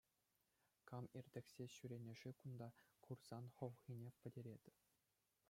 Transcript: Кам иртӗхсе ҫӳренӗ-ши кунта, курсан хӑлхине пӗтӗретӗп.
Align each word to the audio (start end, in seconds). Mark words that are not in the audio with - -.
Кам 0.91 1.05
иртӗхсе 1.19 1.65
ҫӳренӗ-ши 1.75 2.31
кунта, 2.41 2.69
курсан 3.09 3.43
хӑлхине 3.61 4.09
пӗтӗретӗп. 4.25 4.77